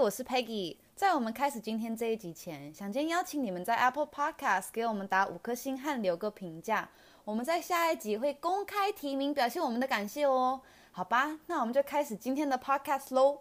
[0.00, 0.78] 我是 Peggy。
[0.96, 6.88] 在我们开始今天这一集前，想先邀请你们在 Apple Podcast 给我们打五颗星和留个评价。
[7.22, 10.62] 我们在下一集会公开提名，表现我们的感谢哦。
[10.90, 13.40] 好吧，那我们就开始今天的 Podcast 喽。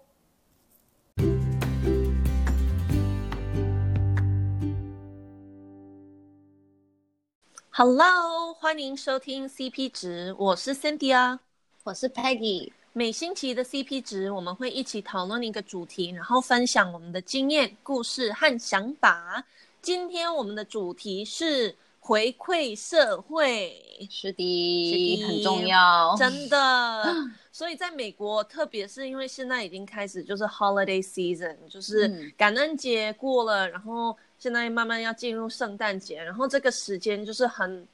[7.70, 11.40] Hello，欢迎收听 CP 值，我是 Cynthia 啊，
[11.86, 12.74] 我是 Peggy。
[13.00, 19.42] 每星期的 CP 值，我们会一起讨论一个主题，然后分享我们的经验、故事和想法。
[19.82, 23.82] 今天我们的主题是回馈社会，
[24.12, 27.16] 是的，是的，很重要，真的。
[27.54, 34.14] 所以在美国，特别是因为现在已经开始就是 Holiday Season，就是感恩节过了，然后。
[34.42, 37.86] 现在慢慢要进入圣诞节，然后这个时间就是很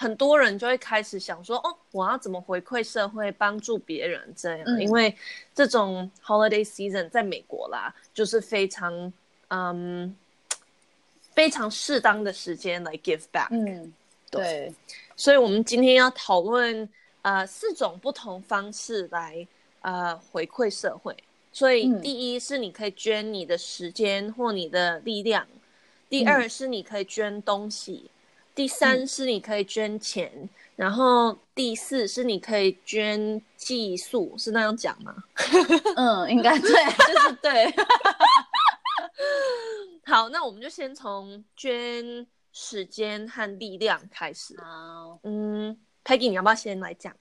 [0.00, 4.60] 很多人就会开始想说，哦，我要怎么回馈社会，帮助别人这样。
[4.64, 5.12] 嗯、因为
[5.52, 9.12] 这种 holiday season 在美国啦，就是非常
[9.48, 10.16] 嗯
[11.34, 13.48] 非常适当的时间来 give back。
[13.50, 13.92] 嗯，
[14.30, 14.40] 对。
[14.40, 14.74] 对，
[15.16, 16.88] 所以我们今天要讨论
[17.22, 19.44] 呃四种不同方式来
[19.80, 21.16] 呃回馈社会。
[21.50, 25.44] 所以第一是你可以捐你的时间或你的力量。
[26.08, 28.17] 第二是你可以捐东西，嗯、
[28.58, 35.14] 第三是你可以捐钱，嗯、然后第四是你可以捐技术，是那样讲吗？
[35.94, 36.68] 嗯，应该对，
[37.06, 37.72] 就是对。
[40.04, 44.60] 好，那我们就先从捐时间和力量开始。
[44.60, 47.14] 好，嗯，Peggy，你要不要先来讲？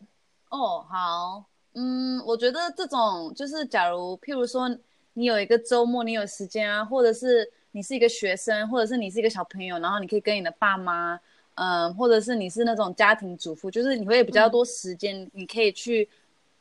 [0.49, 4.67] 哦，好，嗯，我觉得这种就是，假如譬如说
[5.13, 7.53] 你有一个周末，你有时间啊，或者是。
[7.77, 11.13] 你是一个学生，或者是你是一个小朋友，然后你可以跟你的爸妈，
[11.53, 16.09] 嗯、呃，或者是你是那种家庭主妇，就是你会有比较多时间，嗯、你可以去，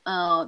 [0.03, 0.47] 呃，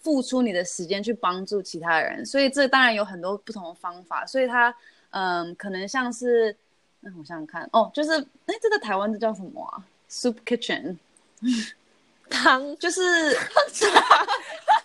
[0.00, 2.26] 付出你的时间去帮助其他人。
[2.26, 4.26] 所以这当然有很多不同的方法。
[4.26, 4.74] 所以它，
[5.10, 6.56] 嗯、呃，可能像是，
[6.98, 8.10] 那我想想看，哦，就是，
[8.46, 10.96] 哎，这个台湾这叫什么啊？Soup Kitchen，
[12.28, 13.00] 汤 就是。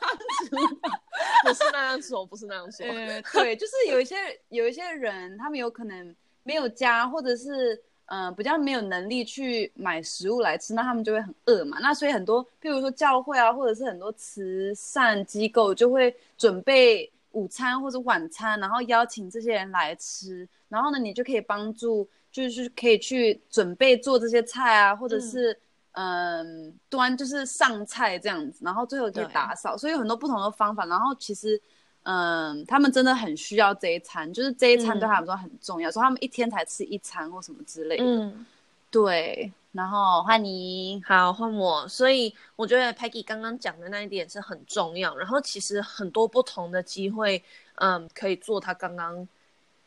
[1.44, 2.86] 不是那样说，不是那样说。
[2.86, 4.16] 呃，对，就是有一些
[4.50, 7.76] 有一些人，他们有可能没有家，或者是
[8.06, 11.78] 嗯、呃、比较没有能力去买食物来吃，那他们就会很饿嘛。
[11.80, 20.48] 那所以很多，譬如说教会啊，或者是很多慈善机构就会准备午餐或者晚餐，然后邀请这些人来吃。
[20.70, 25.52] 然后呢，你就可以帮助，就是可以去准备做这些菜啊，或者是。
[25.54, 25.58] 嗯
[26.00, 30.86] 嗯，端就是上菜这样子，然后最后可以打扫，所以有很多不同的方法。
[30.86, 31.60] 然后其实，
[32.04, 38.04] 嗯，他们真的很需要这一餐，就是这一餐对他们说很重要，嗯、所以他们一天才吃一餐或什么之类的。
[38.04, 38.46] 嗯，
[38.92, 39.52] 对。
[39.72, 41.88] 然后换你，好，换我。
[41.88, 45.16] 所以我觉得 Peggy 刚刚讲的那一点是很重要。
[45.18, 47.44] 然后其实很多不同的机会，
[47.76, 49.28] 嗯，可以做他刚刚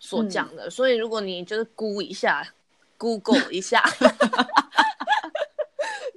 [0.01, 0.67] 所讲的。
[0.67, 2.45] 嗯、所以如果你就是估一下
[2.99, 3.85] ，Google 一下。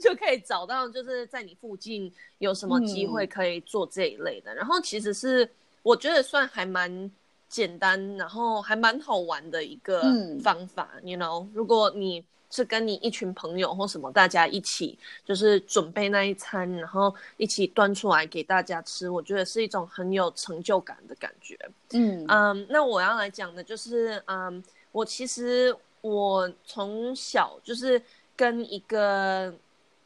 [0.04, 4.54] 就可以找到，就是在你附近有什么机会可以做这一类的。
[4.54, 5.50] 嗯、然后其实是
[5.82, 7.10] 我觉得算还蛮
[7.48, 10.04] 简单，然后还蛮好玩的一个
[10.44, 10.90] 方法。
[11.02, 21.58] 嗯、you know，如果你是跟你一群朋友或什么，大家一起就是准备那一餐，然后一起端出来给大家吃，我觉得是一种很有成就感的感觉。
[21.94, 24.62] 嗯嗯，um, 那我要来讲的就是，嗯、um,，
[24.92, 28.02] 我其实我从小就是
[28.36, 29.54] 跟一个。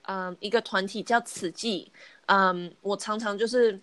[0.08, 1.92] 嗯，一个团体叫慈济，
[2.28, 3.78] 嗯，我常常就是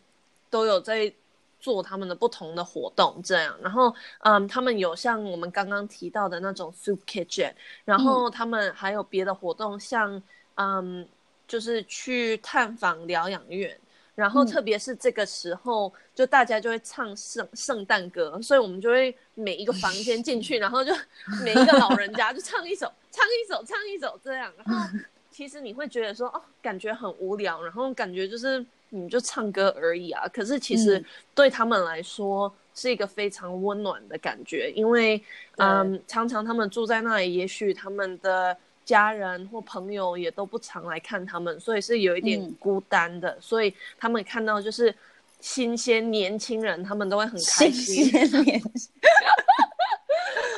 [0.48, 1.12] 都有在
[1.60, 3.54] 做他们的不同的活动，这样。
[3.62, 7.52] 然后，嗯，他们有像我们刚刚提到的那种 soup kitchen，
[7.84, 10.22] 然后他们还有别的活动，像
[10.56, 11.06] 嗯，
[11.46, 13.78] 就是去探访疗养院。
[14.14, 20.94] 然后，特别是这个时候，就大家就会唱圣圣诞歌，所以我们就会每一个房间进去， 然后就
[21.42, 24.98] 每一个老人家就唱一首，唱一首，唱一首这样，然后。
[25.34, 30.28] 其实你会觉得说哦，感觉很无聊，然后感觉就是你就唱歌而已啊。
[30.28, 35.20] 可是其实对他们来说是一个非常温暖的感觉，因为
[35.56, 43.30] 嗯，常常他们住在那里，也许他们的家人或朋友也都不常来看他们，所以是有一点孤单的。
[43.30, 44.94] 嗯、所以他们看到就是
[45.40, 48.04] 新鲜年轻人，他们都会很开心。
[48.04, 48.62] 新 鲜。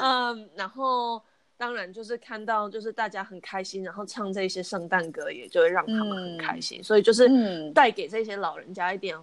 [0.02, 1.22] 嗯，然后。
[1.58, 6.80] 当然，就是看到就是大家很开心，然后唱这些圣诞歌，也就会让他们很开心。
[6.80, 7.28] 嗯、所以就是
[7.72, 9.18] 带给这些老人家一点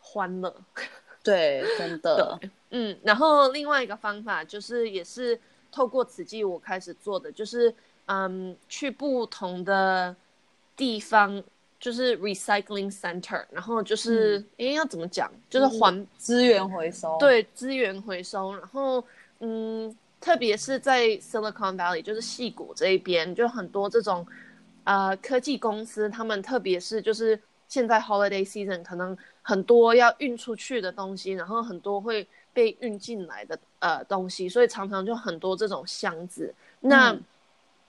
[0.00, 0.54] 欢乐。
[1.24, 2.38] 对，真的。
[2.70, 5.40] 嗯，然后另外一个方法就是，也是
[5.72, 7.74] 透过此季我开始做的，就是
[8.06, 10.14] 嗯，去不同的
[10.76, 11.42] 地方，
[11.80, 19.02] 就是 recycling center，然后就是哎、嗯、要怎么讲，就是环资源回收，对，资源回收，然后
[19.40, 24.26] 嗯，特别是在 Silicon Valley，就是戏谷这一边，就很多这种
[24.84, 27.38] 呃科技公司，他们特别是就是
[27.68, 37.12] 现在 holiday season，可能很多要运出去的东西，然后很多会被运进来的呃东西，所以常常就很多这种箱子，那。
[37.12, 37.22] 嗯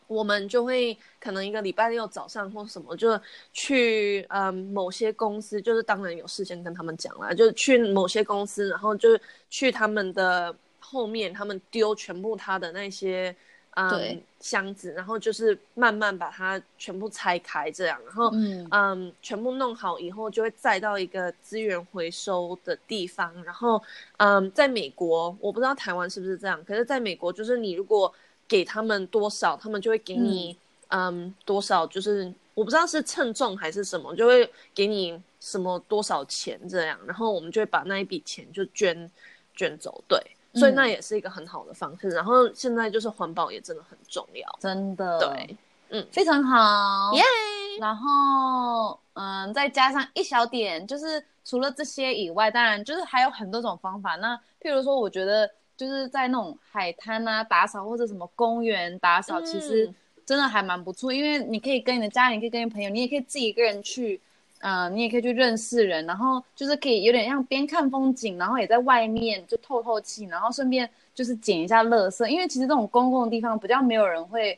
[0.07, 3.19] 我们就会可能一个礼拜六早上或什么，就
[3.51, 10.55] 去嗯某些公司，就是当然有事先跟他们讲了，就去某些公司，然后就去他们的
[10.85, 13.35] 后面，他们丢全部他的那些
[13.71, 23.81] 嗯箱子，然后就是慢慢把它全部拆开这样，然后嗯，嗯全部弄好以后，就会载到一个资源回收的地方，然后
[24.17, 28.13] 嗯在美国，我不知道台湾是不是这样，可是在美国就是你如果。
[28.47, 30.55] 给他们多少，他们就会给你，
[30.89, 39.09] 嗯，嗯，多少，就是我不知道是称重还是什么，就会给你什么多少钱这样，然后我们就会把那一笔钱就捐
[39.55, 40.21] 捐走，对，
[40.55, 42.09] 所以那也是一个很好的方式。
[42.09, 45.57] 嗯、然后现在就是环保也真的很重要，真的，对，
[45.89, 47.21] 嗯，非常好，耶。
[47.79, 54.15] 然后，嗯，再加上一小点，就是除了这些以外，当然就是还有很多种方法。
[54.15, 55.49] 那譬如说，我觉得。
[55.77, 59.93] 就是在那种海滩啊打扫，或者什么公园打扫，其实
[60.25, 64.21] 真的还蛮不错，因为你可以跟你的家人，可以跟你朋友，你也可以自己一个人去，嗯、
[64.65, 74.57] 呃，你也可以去认识人，然后就是可以有点像边看风景，然后也在外面就透透气，然后顺便就是捡一下垃圾，因为其实这种公共的地方比较没有人会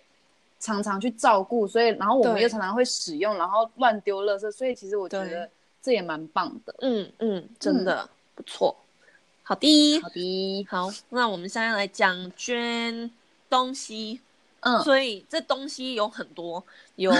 [0.61, 5.49] 常常去照顾，所以然后我们又常常会使用，然后乱丢垃圾，所以其实我觉得
[5.81, 8.73] 这也蛮棒的，嗯嗯，真的、嗯、不错。
[9.43, 13.11] 好的，好的，好，那我们现在来讲捐
[13.49, 14.21] 东西，
[14.61, 16.63] 嗯，所以这东西有很多，
[16.97, 17.11] 有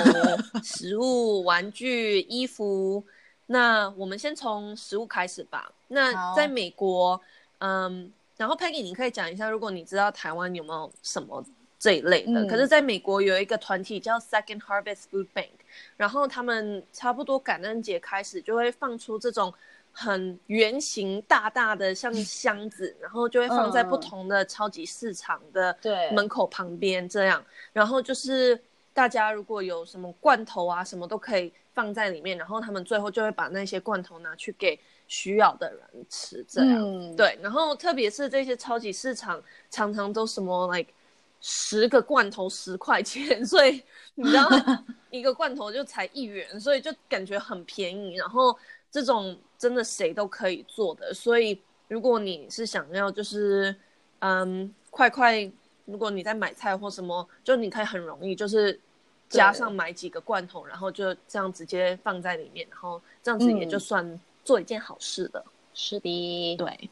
[0.62, 3.02] 食物、玩具、衣服。
[3.46, 5.72] 那我们先从食物开始吧。
[5.88, 7.20] 那在美国，
[7.60, 11.42] 嗯，然后 Peggy，你可以讲一下，如果你知道台湾有没有什么
[11.80, 12.44] 这一类的。
[12.44, 15.52] 嗯、可是在美国有一个团体叫 Second Harvest Food Bank，
[15.96, 19.54] 然后他们差不多感恩节开始就会放出这种。
[20.00, 25.76] 很圆形大大的像 箱子，然后就会放在不同的超级市场的
[26.12, 27.44] 门口旁边这样。
[27.74, 28.62] 然后就是
[28.98, 36.82] 大家如果有什么罐头啊什么都可以放在里面，然后他们最后就会把那些罐头拿去给需要的人吃这样。
[36.82, 39.40] 嗯、对，然后特别是这些超级市场
[39.70, 40.92] 常常都什么 like
[41.42, 43.84] 十个罐头十块钱， 所以
[44.16, 44.50] 你知道
[45.12, 48.16] 一个罐头就才一元，所以就感觉很便宜。
[48.16, 48.58] 然后
[48.90, 49.38] 这种。
[49.60, 53.76] 真的谁都可以做的，所以如果你是想要就是，
[54.20, 55.52] 嗯，快快，
[55.86, 58.80] 如果你在买菜或什么，就你可以很容易就是
[59.30, 65.44] 加上买几个罐头，然后就这样直接放在里面，然后这样子也就算做一件好事的。
[65.74, 66.90] 是的，对。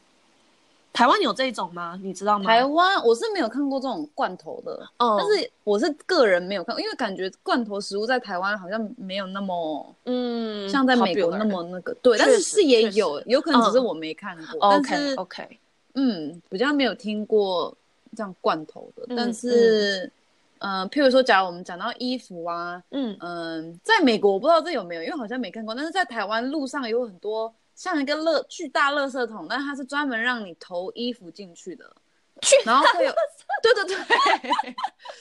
[0.92, 2.00] 台湾有这种吗？
[2.02, 2.46] 你知道吗？
[2.46, 15.58] 台湾我是没有看过这种罐头的，嗯，但是我是个人没有看过，因为感觉罐头食物在台湾好像没有那么，嗯，像在美国那么那个，对，但是是也有，有可能只是我没看过，但是 OK，
[15.96, 17.76] 嗯，比较没有听过
[18.16, 20.10] 这样罐头的，但是，
[20.58, 27.54] 嗯，譬如说，假如我们讲到衣服啊，嗯嗯，在美国我不知道这有没有，因为好像没看过，但是在台湾路上有很多。
[27.76, 31.84] 像一个乐巨大垃圾桶，但它是专门让你投衣服进去的，
[32.64, 33.12] 然后会有，
[33.62, 33.94] 对对对，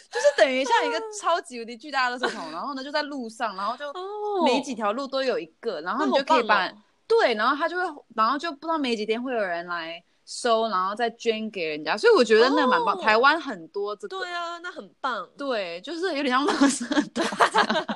[0.09, 3.91] 就是等于像一个 超级无敌巨大垃圾桶，然后呢就在路上，然后就
[4.45, 6.71] 每几条路都有一个，然后你就可以把，
[7.05, 7.83] 对，然后他就会，
[8.15, 12.99] 然后就不知道没几天会有人来收，然后再捐给人家，所以我觉得那蛮棒。
[12.99, 17.23] 台湾很多这个，对啊，那很棒，对，就是有点像垃圾桶。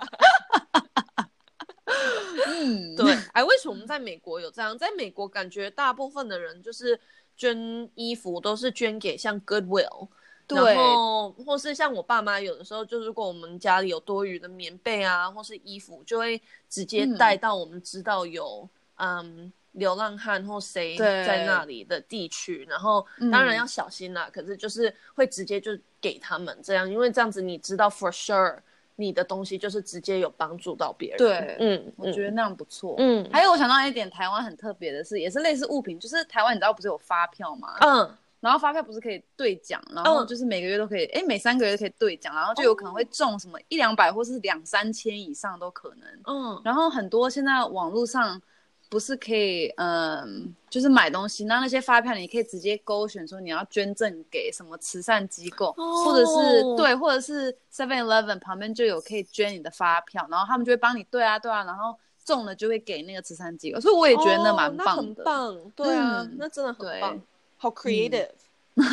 [2.46, 4.78] 嗯，对，哎，为什么我们在美国有这样？
[4.78, 7.00] 在美国感觉大部分的人就是
[7.36, 10.08] 捐衣服都是捐给像 Goodwill，
[10.46, 28.60] 对，然后或是像我爸妈有的时候，就如果我们家里有多余的棉被啊，或是衣服，就会直接带到我们知道有嗯，嗯流浪汉或谁在那里的地区，然后当然要小心啦，嗯，可是就是会直接就给他们这样，因为这样子你知道 for sure。
[29.02, 31.18] 你的东西就是直接有帮助到别人。
[31.18, 32.96] 对，嗯，我觉得那样不错。
[32.98, 37.78] 嗯，还有我想到一点，台湾很特别的是，也是类似物品，就是台湾你知道不是有发票吗？
[37.80, 46.10] 嗯，然后发票不是可以兑奖，然后就是每个月都可以，哎，每三个月都可以兑奖，然后就有可能会中什么一两百或是两三千以上都可能。
[46.26, 48.42] 嗯，然后很多现在网络上
[48.90, 67.22] 不是可以，嗯，就是买东西，那那些发票你可以直接勾选说你要捐赠给什么慈善机构，哦、或者是对，或者是 Seven Eleven 旁边就有可以捐你的发票，然后他们就会帮你对啊对啊，然后中了就会给那个慈善机构，所以我也觉得那蛮棒的，很、棒，对啊，嗯、那真的很棒，
[67.58, 68.30] 好 creative。
[68.76, 68.86] 嗯。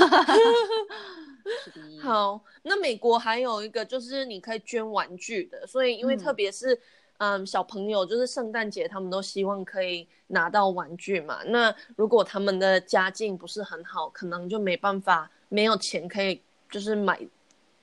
[2.02, 6.76] 好，那美国还有一个就是你可以捐玩具的，所以因为特别是
[7.18, 11.42] 嗯，嗯小朋友，就是圣诞节他们都希望可以拿到玩具嘛。
[11.44, 17.20] 那如果他们的家境不是很好，可能就没办法，没有钱可以就是买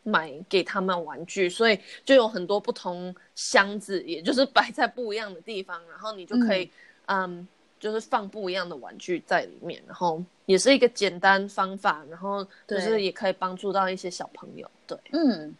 [0.04, 6.66] 买给他们玩具，所以就有很多不同箱子，也就是 摆在不一样的地方，然后你就可以
[7.06, 7.38] 嗯。
[7.38, 7.48] 嗯
[7.84, 14.66] 就是放不一样的玩具在里面，然后也是一个简单方法，然后就是也可以帮助到一些小朋友。
[14.88, 15.54] 对，嗯，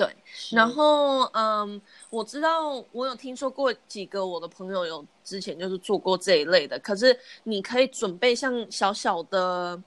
[0.00, 0.16] 对。
[0.52, 9.80] 然后，嗯，我知道我有听说过几个我的朋友有之前就是做过这一类的，可是你可以准备像小小的，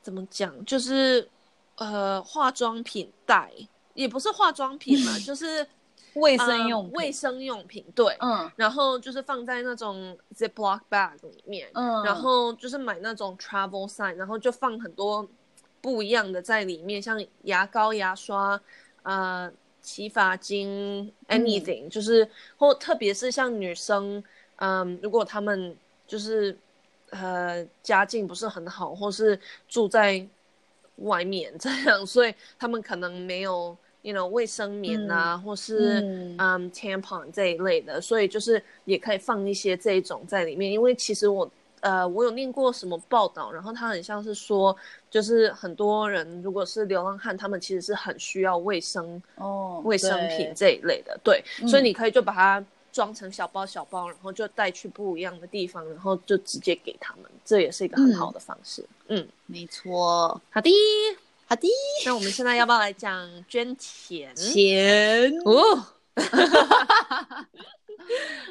[0.00, 1.28] 怎么讲，就是
[1.76, 3.52] 呃化妆品袋，
[3.94, 5.66] 也不是化妆品嘛， 就是。
[6.14, 15.24] 卫生用卫、嗯、生用品，对，嗯，然后就是放在那种 Ziploc bag 里面，嗯，然后就是买那种 travel size，然后就放很多
[15.80, 18.60] 不一样的在里面，像牙膏、牙刷，
[19.02, 19.52] 呃，
[19.82, 24.22] 洗发精，anything，、嗯、就是或特别是像女生，
[24.56, 25.76] 嗯，如果他们
[26.06, 26.56] 就是
[27.10, 29.38] 呃家境不是很好，或是
[29.68, 30.26] 住在
[30.96, 33.76] 外面这样，所以他们可能没有。
[34.02, 40.72] you know 卫生棉啊，嗯、或是嗯，嗯 tampon 这一类的，所以就是也可以放一些这一种在里面。
[40.72, 41.46] 因为其实我
[41.80, 44.76] 呃我有念过什么报道，然后他很像是说，
[45.10, 58.82] 就是很多人如果是流浪汉，他们其实是很需要卫生哦卫生品这一类的，对，对，所以你可以就把它装成小包小包，然后就带去不一样的地方，然后就直接给他们，这也是一个很好的方式。
[59.08, 59.28] 嗯，嗯。
[59.46, 60.70] 没错，好的。
[61.46, 61.68] 好的，
[62.06, 64.32] 那我们现在要不要来讲捐钱？
[64.36, 65.32] 钱。
[65.44, 65.84] 哦，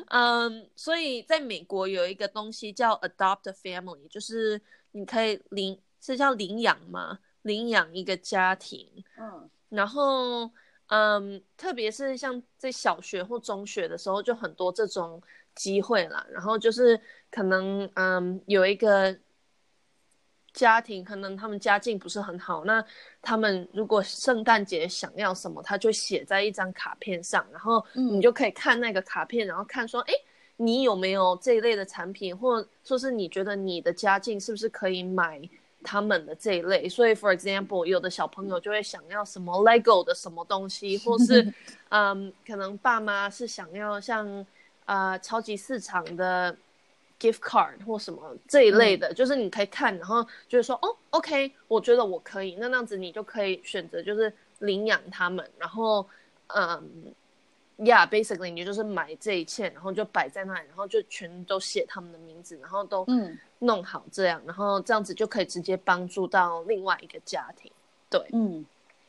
[0.09, 4.61] 嗯，所以在美国有一个东西叫 adopt a family，就是
[4.91, 7.19] 你可以领，是叫领养吗？
[7.43, 9.03] 领养一个家庭。
[9.17, 10.49] 嗯，然后，
[10.87, 15.21] 嗯，特别是像在小学或中学的时候，就很多这种
[15.55, 16.25] 机会啦。
[16.31, 16.99] 然后就是
[17.29, 19.17] 可能，嗯，有一个。
[20.59, 22.83] 家庭可能他们家境不是很好，那
[23.21, 30.13] 他们如果圣诞节想要什么，他就写在一张卡片上，然后你就可以看那个卡片，然后看说，哎，
[30.57, 35.39] 你有没有这一类的产品，或说是你觉得你的家境是不是可以买
[35.81, 36.89] 他们的这一类？
[36.89, 41.53] 所以，for example，有的小朋友就会想要什么 Lego 的什么东西， 或是，
[41.87, 44.27] 嗯，可能爸妈是想要像
[44.83, 46.53] 啊、呃、超级市场的。
[47.19, 56.07] Gift card 或什么这一类的，嗯、就是你可以看，然后就是说，哦，OK，我觉得我可以，那那样子你就可以选择就是领养他们，然后，
[56.47, 57.13] 嗯
[57.77, 63.05] ，Yeah，basically 你就是买这一切，然后就摆在那里，然后就全都写他们的名字，然后都
[63.59, 67.69] 弄好这样，嗯、然后这样子就可以直接帮助到另外一个家庭，
[68.09, 68.65] 对，嗯，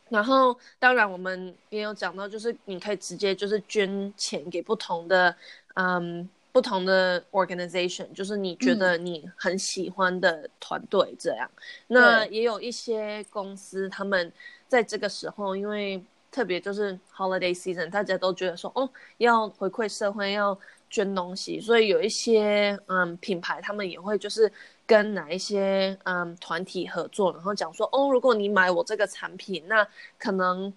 [0.08, 5.36] 然后当然我们也有讲到，就是你可以直接就是捐钱给不同的，
[5.74, 6.28] 嗯。
[6.52, 11.48] 不同的 organization，就是你觉得你很喜欢的团队这样。
[11.56, 14.32] 嗯、那也有一些公司，他们
[14.66, 24.52] 在这个时候，因为特别就是 holiday season，大家都觉得说，哦，要回馈社会，要捐东西，所以有一些嗯品牌，他们也会就是
[24.86, 29.86] 跟哪一些嗯团体合作，然后讲说，哦，如果你买我这个产品，那
[30.18, 30.72] 可能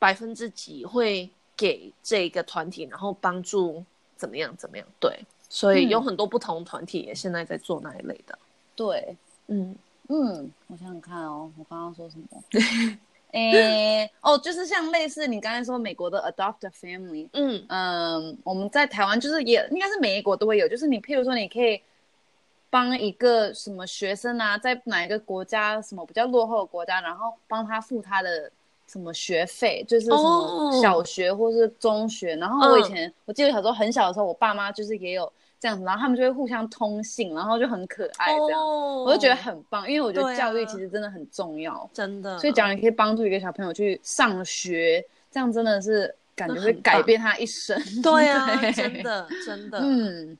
[0.00, 3.84] 百分之几会给这个团体，然后帮助。
[4.22, 4.56] 怎么样？
[4.56, 4.86] 怎么样？
[5.00, 8.38] 对，所以有很多不同团体也现在在做那一类的。
[8.76, 9.16] 对，
[9.48, 9.74] 嗯
[10.08, 12.98] 嗯，我想想看哦，我刚刚说什么？
[13.32, 21.82] 诶，哦，就是像类似你刚才说美国的 Adopt a Family，嗯嗯，我们在台湾就是也应该是每一国都会有，就是你譬如说你可以
[22.70, 28.52] 帮一个什么学生啊，在哪一个国家什么比较落后的国家，然后帮他付他的。
[28.92, 32.42] 什么学费，就是什么小学或是中学，oh.
[32.42, 39.06] 然后我以前、嗯、我记得小时候很小的时候，我爸妈就是也有这样子，然后他们就会互相通信，然后就很可爱这样，oh.
[39.06, 42.38] 我就觉得很棒，因为我觉得教育其实真的很重要，啊、真的。
[42.38, 47.80] 所以假如你可以帮助一个小朋友去上学，这样真的是感觉会改变他一生。
[48.02, 49.78] 对啊， 真的真的。
[49.80, 50.36] 嗯，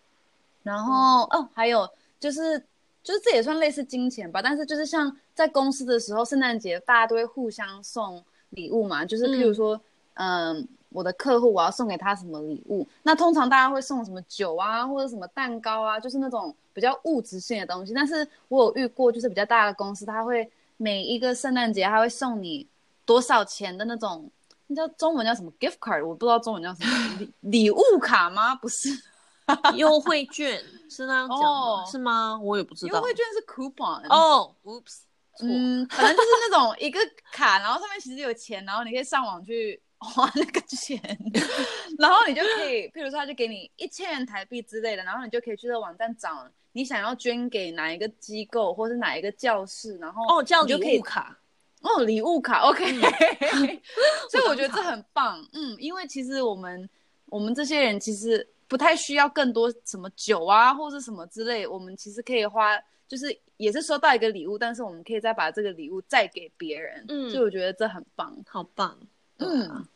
[0.62, 1.88] 然后、嗯、哦，还有
[2.20, 2.58] 就是
[3.02, 9.78] 就是这也算类似金钱吧，但是就是像在公司的时候，圣诞节大家都会互相送礼物嘛，就是譬如说，
[10.14, 12.86] 嗯，嗯，我的客户我要送给他什么礼物。
[13.02, 17.92] 那通常大家会送什么酒啊，或者什么蛋糕啊，就是那种比较物质性的东西。
[17.92, 22.66] 但是我有遇过，就是比较大的公司，他会每一个圣诞节他会送你
[23.04, 24.30] 多少钱的那种，
[24.66, 26.06] 你知道中文叫什么 gift card？
[26.06, 28.54] 我不知道中文叫什么 礼礼物卡吗？
[28.54, 28.90] 不是，
[29.76, 32.38] 优惠券是那样讲吗？Oh, 是吗？
[32.42, 32.94] 我也不知道。
[32.94, 34.06] 优惠券是 coupon。
[34.08, 35.00] 哦，oops。
[35.40, 37.00] 嗯，反正就是那种一个
[37.32, 41.00] 卡，然后上面其实有钱，然后你可以上网去花那个钱，
[41.98, 51.38] 然后你就可以，譬如说他就给你一千元台币之类的，然后你就可以去这个网站找你想要捐给哪一个机构或是哪一个教室，然后哦叫礼物卡，
[51.80, 52.84] 哦礼物卡，OK，
[54.30, 56.88] 所以我觉得这 很棒，嗯，因为其实我们
[57.26, 62.82] 我们这些人其实不太需要更多什么酒啊或是什么之类，我们其实可以花。
[63.08, 68.98] 就是也是收到一个礼物，但是我们可以再把这个礼物再给别人，嗯，所以我觉得这很棒，好棒，
[69.36, 69.86] 嗯，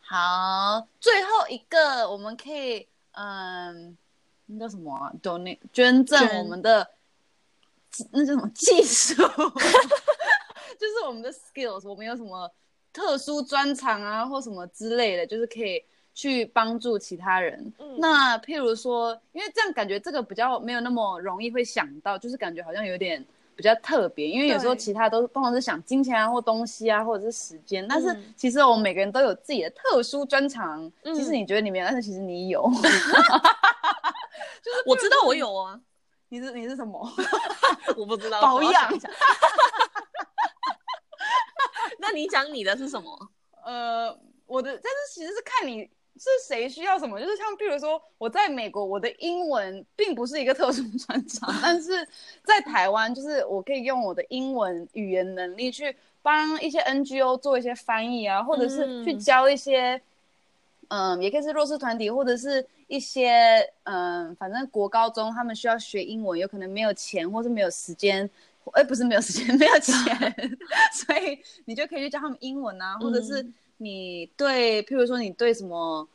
[0.00, 3.94] 好，最后一个我们可以，嗯，
[4.46, 6.88] 那叫什么啊？donate 捐赠我们的，
[8.12, 9.14] 那叫什么技术？
[10.80, 12.50] 就是我们的 skills，我们有什么
[12.94, 15.84] 特殊专长啊，或什么之类的，就是可以。
[16.18, 32.62] 去帮助其他人，嗯、那譬如说，因为这样感觉这个比较没有那么容易会想到，就是感觉好像有点比较特别，因为有时候其他都通常是想金钱啊或东西啊或者是时间，但是其实我们每个人都有自己的特殊专长，嗯、其实你觉得你没有，但是其实你有，
[34.60, 35.80] 就是我知道我有啊，
[36.30, 37.08] 你是你是什么？
[37.96, 38.92] 我不知道， 保养。
[42.00, 43.16] 那你讲你的是什么？
[43.64, 45.88] 呃，我的，但是其实是看你。
[46.18, 47.20] 是谁需要什么？
[47.20, 52.06] 就是像，比如说，我在美国，我的英文并不是一个特殊专长，但是
[52.44, 60.00] 在台湾，就是我可以用我的英文语言能力去帮一些 NGO 做一些翻译啊，或者是去教一些，
[60.88, 68.28] 嗯，嗯，也可以是弱势团体，或者是一些，嗯，反正国高中他们需要学英文，有可能没有钱，或是没有时间，
[68.72, 69.94] 哎，不是没有时间，没有钱，
[70.92, 73.46] 所以你就可以去教他们英文啊，或者是。
[73.78, 76.06] 你对，譬如说你对什么，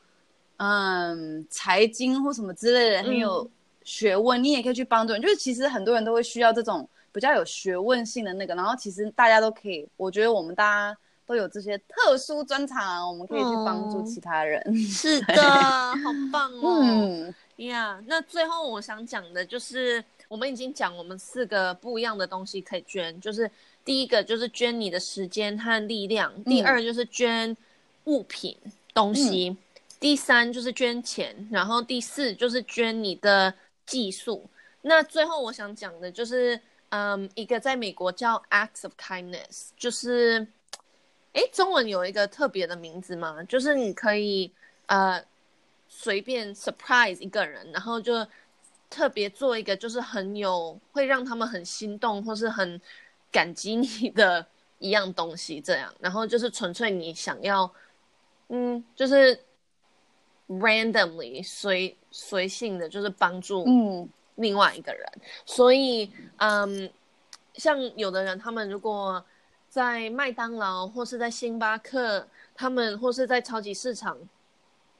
[0.57, 3.49] 嗯，财经或什么之类的很有
[3.83, 5.21] 学问，嗯、你也可以去帮助人。
[5.21, 14.61] 就是其实很多人都会需要这种比较有学问性的那个，然后其实大家都可以，我觉得我们大家都有这些特殊专长，我们可以去帮助其他人。
[14.65, 16.79] 嗯、是的， 好棒哦。
[16.81, 23.49] 嗯 呀，yeah, 那最后我想讲的就是，我们已经讲我们四个不一样的东西可以捐，就是。
[23.85, 27.55] 第一个就是捐你的时间和力量，嗯、第二就是捐
[28.05, 28.57] 物品
[28.93, 29.57] 东西，嗯、
[29.99, 33.53] 第三就是捐钱，然后第四就是捐你的
[33.85, 34.49] 技术。
[34.83, 36.57] 那最后我想讲的就是，
[36.89, 40.47] 嗯，一个在美国叫 Acts of Kindness，就是，
[41.33, 43.43] 哎，中文有一个特别的名字吗？
[43.43, 44.49] 就是你可以
[44.85, 45.21] 呃
[45.89, 48.25] 随便 surprise 一个人，然后就
[48.89, 52.79] 特别做一个，就是很有会让他们很心动或是很。
[53.33, 54.45] 感激你的
[54.77, 57.69] 一样东西，这样，然后就是纯粹你想要，
[58.49, 59.37] 嗯，就是
[60.47, 65.03] randomly 随随性的，就是帮助嗯另外一个人。
[65.15, 66.89] 嗯、所以，嗯，
[67.55, 69.25] 像有的人，他们如果
[69.67, 74.15] 在麦当劳或是在星巴克，他们或是在超级市场，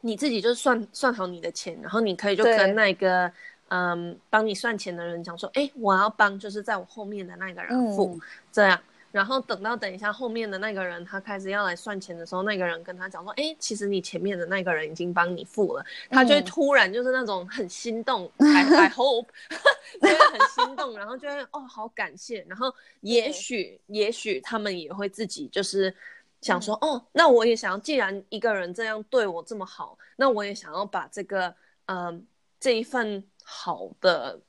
[0.01, 3.31] 你自己就算算好你的钱，然后你可以就跟那个。
[3.69, 8.21] 嗯，帮你算钱的人讲说，哎，我要帮，就是在我后面的那个人付，嗯、
[8.51, 8.79] 这样。
[9.11, 15.85] 然后等到等一下后面的那个人他开始要来算钱的时候，那个人跟他讲说，哎，其实你前面的那个人已经帮你付了。
[16.09, 19.27] 他就会突然就是那种很心动、嗯、，I I hope，
[20.01, 22.43] 就会很心动，然后就会哦，好感谢。
[22.49, 25.95] 然后也许、嗯、也许他们也会自己就是
[26.41, 32.25] 想说，嗯、哦，那我也想要，既然一个人这样对我这么好，那我也想要把这个嗯
[32.59, 33.23] 这一份。
[33.43, 34.39] 好的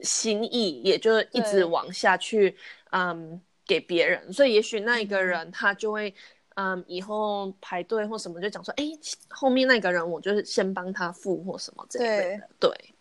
[0.00, 2.56] 心意，也就一直往下去，
[2.90, 4.32] 嗯，给别人。
[4.32, 6.12] 所以也许那一个人他就会，
[6.54, 8.84] 嗯，嗯，以后排队或什么就讲说，哎，
[9.28, 12.48] 后面那个人我就是先帮他付或什么这样的。
[12.58, 12.94] 对，对，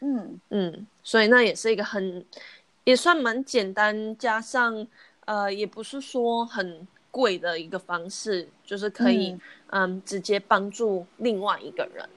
[0.00, 2.24] 嗯嗯，所以那也是一个很，
[2.84, 4.86] 也算蛮简单，加上
[5.26, 9.30] 呃，也不是说很贵的一个方式，就是可以，
[9.68, 12.08] 嗯，嗯，直接帮助另外一个人。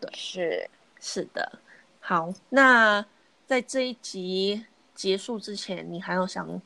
[0.00, 1.58] 对，是是的。
[2.08, 3.04] 好，那
[3.46, 6.58] 在这一集结束之前，你还有想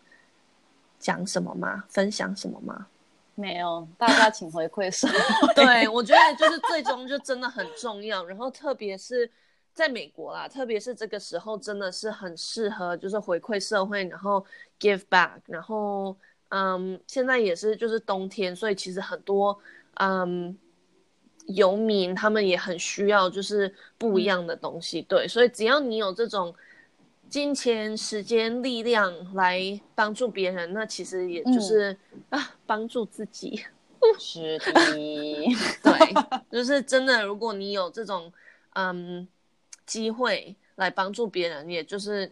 [1.00, 1.83] 讲什么吗？
[1.88, 2.87] 分享什么吗？
[3.35, 5.18] 没有，大家请回馈社会。
[5.59, 9.28] 对，我觉得就是最终就真的很重要，然后特别是
[9.74, 14.46] 在美国啦，特别是这个时候真的是很适合，就是回馈社会，然后
[14.78, 16.16] give back，然后
[16.50, 19.59] 嗯，现在也是就是冬天，所以其实很多
[19.94, 20.57] 嗯。
[21.48, 26.55] 游民他们也很需要就是不一样的东西，嗯、对，所以只要你有这种
[27.28, 33.62] 金钱、时间、力量来帮助别人，那其实也就是、嗯、啊，帮助自己。
[34.18, 34.72] 是的，
[35.83, 36.14] 对，
[36.50, 37.24] 就是真的。
[37.24, 38.33] 如果你有这种
[38.74, 39.28] 嗯
[39.87, 42.31] 机会来帮助别人，也就是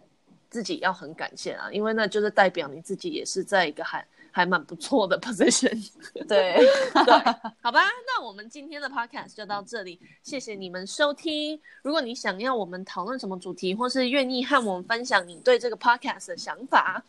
[0.50, 5.90] 自己要很感谢啊，因为那就是代表你自己也是在一个还还蛮不错的 position。
[6.28, 6.62] 对对，
[7.62, 11.60] 好吧，那我们今天的 podcast 就到这里，谢谢你们收听。
[11.82, 17.02] 如果你想要我们讨论什么主题，或是愿意和我们分享你对这个 podcast 的想法，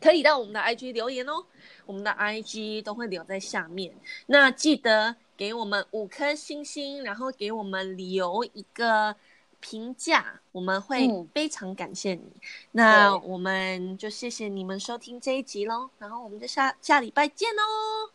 [0.00, 1.44] 可以到我们的 IG 留言哦。
[1.86, 3.92] 我们的 IG 都会留在下面，
[4.26, 9.14] 那记得给我们五颗星星，然后给我们留一个
[9.60, 12.22] 评价，我们会非常感谢你。
[12.22, 12.40] 嗯、
[12.72, 17.62] 那我们就谢谢你们收听这一集喽，然后我们就下下礼拜见喽，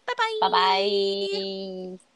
[0.03, 2.14] 拜拜，拜拜。